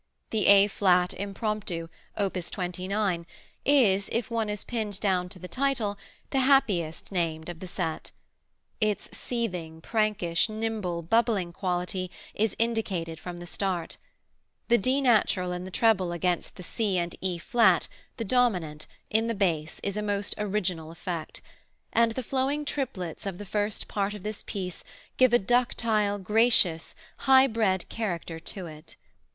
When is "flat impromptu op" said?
0.67-2.33